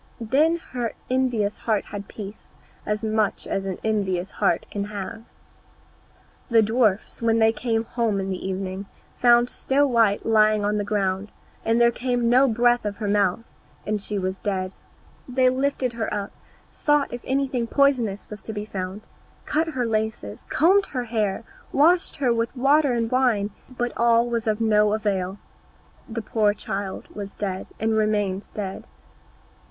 Then 0.19 0.55
her 0.71 0.93
envious 1.11 1.59
heart 1.59 1.85
had 1.85 2.07
peace, 2.07 2.49
as 2.87 3.03
much 3.03 3.45
as 3.45 3.67
an 3.67 3.77
envious 3.83 4.31
heart 4.31 4.65
can 4.71 4.85
have. 4.85 5.25
The 6.49 6.63
dwarfs, 6.63 7.21
when 7.21 7.37
they 7.37 7.51
came 7.53 7.83
home 7.83 8.19
in 8.19 8.29
the 8.31 8.47
evening, 8.47 8.87
found 9.19 9.47
Snow 9.47 9.85
white 9.85 10.25
lying 10.25 10.65
on 10.65 10.77
the 10.79 10.83
ground, 10.83 11.31
and 11.63 11.79
there 11.79 11.91
came 11.91 12.31
no 12.31 12.47
breath 12.47 12.83
out 12.83 12.89
of 12.89 12.95
her 12.97 13.07
mouth, 13.07 13.43
and 13.85 14.01
she 14.01 14.17
was 14.17 14.39
dead. 14.39 14.73
They 15.29 15.51
lifted 15.51 15.93
her 15.93 16.11
up, 16.11 16.31
sought 16.71 17.13
if 17.13 17.21
anything 17.23 17.67
poisonous 17.67 18.27
was 18.27 18.41
to 18.41 18.53
be 18.53 18.65
found, 18.65 19.03
cut 19.45 19.67
her 19.67 19.85
laces, 19.85 20.45
combed 20.49 20.87
her 20.87 21.03
hair, 21.03 21.43
washed 21.71 22.15
her 22.15 22.33
with 22.33 22.57
water 22.57 22.93
and 22.93 23.11
wine, 23.11 23.51
but 23.69 23.93
all 23.95 24.27
was 24.27 24.47
of 24.47 24.59
no 24.59 24.93
avail, 24.95 25.37
the 26.09 26.23
poor 26.23 26.55
child 26.55 27.07
was 27.09 27.35
dead, 27.35 27.67
and 27.79 27.93
remained 27.93 28.49
dead. 28.55 28.87